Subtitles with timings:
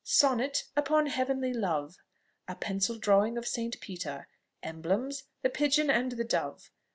[0.03, 1.95] Sonnet upon heavenly love;
[2.47, 4.27] A pencil drawing of Saint Peter.
[4.63, 6.71] Emblems the pigeon and the dove.